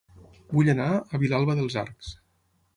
[0.53, 2.13] Vull anar a Vilalba dels Arcs